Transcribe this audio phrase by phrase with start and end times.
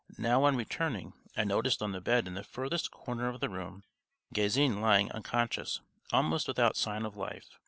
[0.17, 3.83] Now on returning I noticed on the bed in the furthest corner of the room
[4.33, 5.79] Gazin lying unconscious,
[6.11, 7.59] almost without sign of life.